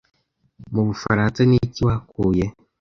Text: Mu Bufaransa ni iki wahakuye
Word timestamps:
Mu 0.73 0.81
Bufaransa 0.87 1.39
ni 1.49 1.55
iki 1.65 1.81
wahakuye 1.85 2.45